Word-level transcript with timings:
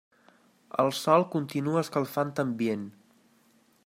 El 0.83 0.89
sol 0.99 1.25
continua 1.35 1.83
escalfant 1.87 2.33
ambient. 2.45 2.89